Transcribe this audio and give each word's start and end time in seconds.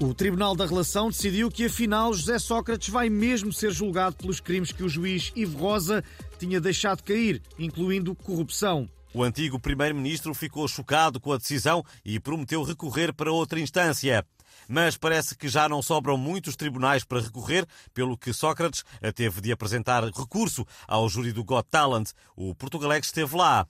O 0.00 0.14
Tribunal 0.14 0.56
da 0.56 0.64
Relação 0.64 1.10
decidiu 1.10 1.50
que, 1.50 1.66
afinal, 1.66 2.14
José 2.14 2.38
Sócrates 2.38 2.88
vai 2.88 3.10
mesmo 3.10 3.52
ser 3.52 3.70
julgado 3.70 4.16
pelos 4.16 4.40
crimes 4.40 4.72
que 4.72 4.82
o 4.82 4.88
juiz 4.88 5.30
Ivo 5.36 5.58
Rosa 5.58 6.02
tinha 6.38 6.58
deixado 6.58 7.02
cair, 7.02 7.42
incluindo 7.58 8.14
corrupção. 8.14 8.88
O 9.12 9.22
antigo 9.22 9.60
primeiro-ministro 9.60 10.32
ficou 10.32 10.66
chocado 10.66 11.20
com 11.20 11.34
a 11.34 11.36
decisão 11.36 11.84
e 12.02 12.18
prometeu 12.18 12.62
recorrer 12.62 13.12
para 13.12 13.30
outra 13.30 13.60
instância. 13.60 14.24
Mas 14.66 14.96
parece 14.96 15.36
que 15.36 15.48
já 15.48 15.68
não 15.68 15.82
sobram 15.82 16.16
muitos 16.16 16.56
tribunais 16.56 17.04
para 17.04 17.20
recorrer, 17.20 17.66
pelo 17.92 18.16
que 18.16 18.32
Sócrates 18.32 18.84
teve 19.14 19.42
de 19.42 19.52
apresentar 19.52 20.02
recurso 20.02 20.66
ao 20.88 21.10
júri 21.10 21.30
do 21.30 21.44
Got 21.44 21.66
Talent. 21.70 22.12
O 22.34 22.54
Portugalex 22.54 23.08
esteve 23.08 23.36
lá. 23.36 23.66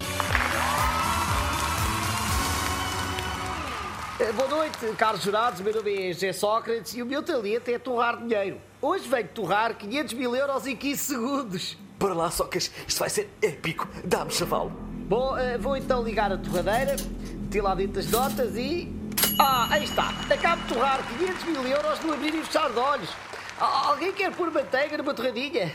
Boa 4.34 4.48
noite, 4.48 4.76
caros 4.98 5.22
jurados. 5.22 5.60
Meu 5.60 5.74
nome 5.74 6.10
é 6.10 6.12
José 6.12 6.32
Sócrates 6.32 6.94
e 6.94 7.02
o 7.02 7.06
meu 7.06 7.22
talento 7.22 7.68
é 7.68 7.78
torrar 7.78 8.18
dinheiro. 8.18 8.60
Hoje 8.80 9.08
venho 9.08 9.28
torrar 9.28 9.74
500 9.74 10.14
mil 10.14 10.36
euros 10.36 10.66
em 10.66 10.76
15 10.76 10.98
segundos. 10.98 11.78
Para 11.98 12.12
lá, 12.12 12.30
Socas, 12.30 12.70
isto 12.86 12.98
vai 12.98 13.08
ser 13.08 13.30
épico. 13.42 13.88
Dá-me 14.04 14.30
chavalo. 14.30 14.70
Bom, 14.70 15.36
eh, 15.36 15.56
vou 15.56 15.76
então 15.76 16.02
ligar 16.02 16.30
a 16.30 16.36
torradeira, 16.36 16.96
meter 17.34 17.62
lá 17.62 17.74
dentro 17.74 17.98
as 17.98 18.10
notas 18.10 18.56
e. 18.56 18.92
Ah, 19.38 19.68
aí 19.70 19.84
está. 19.84 20.10
Acabo 20.30 20.62
de 20.62 20.74
torrar 20.74 21.00
500 21.18 21.44
mil 21.44 21.66
euros 21.66 22.00
no 22.00 22.12
abrir 22.12 22.34
e 22.34 22.42
fechar 22.44 22.70
de 22.70 22.78
olhos. 22.78 23.10
Alguém 23.58 24.12
quer 24.12 24.34
pôr 24.34 24.50
manteiga 24.50 24.98
numa 24.98 25.14
torradinha? 25.14 25.72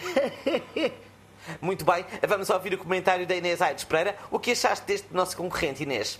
Muito 1.61 1.85
bem, 1.85 2.05
vamos 2.27 2.49
ouvir 2.49 2.73
o 2.73 2.77
comentário 2.77 3.25
da 3.27 3.35
Inês 3.35 3.61
Aires 3.61 3.83
Pereira. 3.83 4.15
O 4.31 4.39
que 4.39 4.51
achaste 4.51 4.85
deste 4.85 5.13
nosso 5.13 5.35
concorrente, 5.35 5.83
Inês? 5.83 6.19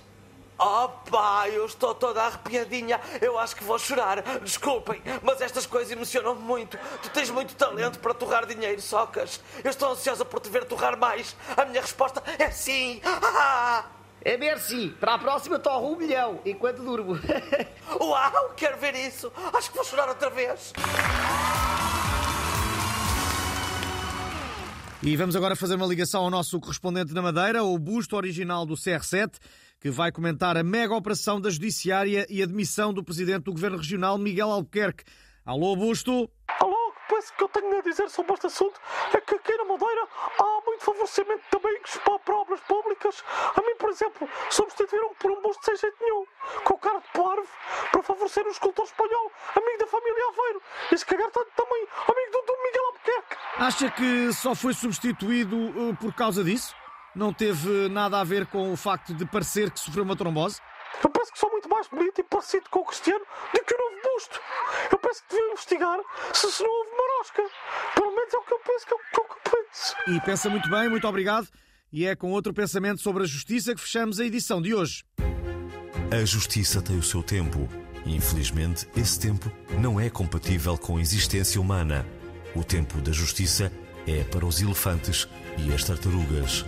Oh 0.57 0.87
pá, 1.09 1.49
eu 1.49 1.65
estou 1.65 1.93
toda 1.93 2.23
arrepiadinha. 2.23 2.99
Eu 3.21 3.37
acho 3.37 3.55
que 3.55 3.63
vou 3.63 3.77
chorar. 3.77 4.21
Desculpem, 4.41 5.01
mas 5.21 5.41
estas 5.41 5.65
coisas 5.65 5.91
emocionam-me 5.91 6.41
muito. 6.41 6.77
Tu 7.01 7.09
tens 7.09 7.29
muito 7.29 7.55
talento 7.55 7.99
para 7.99 8.13
torrar 8.13 8.45
dinheiro, 8.45 8.81
Socas. 8.81 9.41
Eu 9.63 9.69
estou 9.69 9.91
ansiosa 9.91 10.23
por 10.23 10.39
te 10.39 10.49
ver 10.49 10.65
torrar 10.65 10.97
mais. 10.97 11.35
A 11.57 11.65
minha 11.65 11.81
resposta 11.81 12.23
é 12.39 12.49
sim. 12.51 13.01
Ah! 13.03 13.85
É 14.25 14.37
merci. 14.37 14.91
Para 14.99 15.13
a 15.13 15.19
próxima 15.19 15.59
torro 15.59 15.93
um 15.93 15.95
milhão, 15.95 16.39
enquanto 16.43 16.81
durmo. 16.81 17.13
Uau, 18.01 18.53
quero 18.57 18.75
ver 18.79 18.95
isso. 18.95 19.31
Acho 19.53 19.69
que 19.69 19.75
vou 19.75 19.85
chorar 19.85 20.09
outra 20.09 20.31
vez. 20.31 20.73
E 25.03 25.15
vamos 25.15 25.35
agora 25.35 25.55
fazer 25.55 25.75
uma 25.75 25.85
ligação 25.85 26.23
ao 26.23 26.31
nosso 26.31 26.59
correspondente 26.59 27.13
na 27.13 27.21
Madeira, 27.21 27.63
o 27.63 27.77
busto 27.77 28.15
original 28.15 28.65
do 28.65 28.73
CR7, 28.73 29.33
que 29.85 29.91
vai 29.91 30.11
comentar 30.11 30.57
a 30.57 30.63
mega 30.63 30.95
operação 30.95 31.39
da 31.39 31.47
Judiciária 31.47 32.25
e 32.27 32.41
a 32.41 32.45
demissão 32.47 32.91
do 32.91 33.03
presidente 33.03 33.43
do 33.43 33.51
Governo 33.51 33.77
Regional, 33.77 34.17
Miguel 34.17 34.49
Albuquerque. 34.49 35.03
Alô, 35.45 35.75
busto? 35.75 36.27
Alô, 36.59 36.93
pois 37.07 37.29
o 37.29 37.33
que 37.35 37.43
eu 37.43 37.49
tenho 37.49 37.77
a 37.77 37.81
dizer 37.83 38.09
sobre 38.09 38.33
este 38.33 38.47
assunto 38.47 38.81
é 39.13 39.21
que 39.21 39.35
aqui 39.35 39.55
na 39.55 39.65
Madeira 39.65 40.07
há 40.39 40.61
muito 40.65 40.83
favorecimento 40.83 41.43
de 41.51 41.57
amigos 41.63 41.99
para, 42.03 42.35
obras 42.35 42.61
públicas. 42.61 43.23
A 43.55 43.61
mim, 43.61 43.75
por 43.77 43.91
exemplo, 43.91 44.27
substituíram 44.49 45.13
por 45.19 45.29
um 45.29 45.39
busto 45.43 45.63
sem 45.63 45.77
jeito 45.77 45.97
nenhum, 46.01 46.25
com 46.63 46.77
cara 46.79 46.97
de 46.97 47.07
parvo, 47.13 47.47
para 47.91 48.01
favorecer 48.01 48.43
um 48.43 48.49
escultor 48.49 48.85
espanhol, 48.85 49.31
amigo 49.55 49.77
da 49.77 49.85
família 49.85 50.29
Aveiro. 50.29 50.61
E 50.91 50.97
se 50.97 51.05
calhar 51.05 51.29
tanto 51.29 51.51
também 51.55 51.87
amigo 52.09 52.31
do, 52.31 52.41
do 52.41 52.63
Miguel 52.63 52.85
Albuquerque. 52.87 53.37
Acha 53.57 53.91
que 53.91 54.33
só 54.33 54.55
foi 54.55 54.73
substituído 54.73 55.55
uh, 55.55 55.95
por 55.97 56.11
causa 56.11 56.43
disso? 56.43 56.73
Não 57.15 57.31
teve 57.31 57.87
nada 57.87 58.19
a 58.19 58.23
ver 58.23 58.45
com 58.45 58.73
o 58.73 58.75
facto 58.75 59.13
de 59.13 59.25
parecer 59.25 59.71
que 59.71 59.79
sofreu 59.79 60.03
uma 60.03 60.17
trombose? 60.17 60.59
Eu 61.01 61.09
penso 61.09 61.31
que 61.31 61.39
sou 61.39 61.49
muito 61.49 61.69
mais 61.69 61.87
bonito 61.87 62.19
e 62.19 62.23
parecido 62.23 62.69
com 62.69 62.79
o 62.79 62.85
Cristiano 62.85 63.23
do 63.53 63.63
que 63.63 63.73
o 63.73 63.77
novo 63.77 63.95
busto. 64.03 64.41
Eu 64.91 64.97
penso 64.97 65.23
que 65.23 65.29
deviam 65.29 65.51
investigar 65.51 65.99
se, 66.33 66.51
se 66.51 66.63
não 66.63 66.69
houve 66.69 66.91
marosca. 66.91 67.43
Pelo 67.95 68.15
menos 68.15 68.33
é 68.33 68.37
o 68.37 68.41
que 68.41 68.53
eu 68.53 68.59
penso, 68.59 68.85
que 68.85 68.93
é 68.93 68.95
o 68.95 68.99
que 68.99 69.19
eu 69.19 69.25
penso. 69.51 69.95
E 70.07 70.21
pensa 70.25 70.49
muito 70.49 70.69
bem, 70.69 70.89
muito 70.89 71.07
obrigado. 71.07 71.47
E 71.91 72.05
é 72.05 72.15
com 72.15 72.31
outro 72.31 72.53
pensamento 72.53 73.01
sobre 73.01 73.23
a 73.23 73.25
justiça 73.25 73.73
que 73.73 73.81
fechamos 73.81 74.19
a 74.19 74.25
edição 74.25 74.61
de 74.61 74.73
hoje. 74.73 75.03
A 76.11 76.25
justiça 76.25 76.81
tem 76.81 76.97
o 76.97 77.03
seu 77.03 77.23
tempo. 77.23 77.69
Infelizmente, 78.05 78.87
esse 78.95 79.19
tempo 79.19 79.49
não 79.79 79.99
é 79.99 80.09
compatível 80.09 80.77
com 80.77 80.97
a 80.97 81.01
existência 81.01 81.59
humana. 81.59 82.05
O 82.53 82.63
tempo 82.63 82.99
da 82.99 83.11
justiça 83.11 83.71
é 84.07 84.23
para 84.23 84.45
os 84.45 84.61
elefantes 84.61 85.27
e 85.57 85.73
as 85.73 85.83
tartarugas. 85.83 86.65